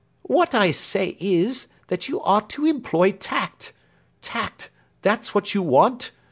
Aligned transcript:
"What 0.23 0.55
I 0.55 0.71
say 0.71 1.15
is, 1.19 1.67
that 1.89 2.09
you 2.09 2.23
ought 2.23 2.49
to 2.49 2.65
employ 2.65 3.11
tact. 3.11 3.71
Tact; 4.23 4.71
that's 5.03 5.35
what 5.35 5.53
you 5.53 5.61
want. 5.61 6.09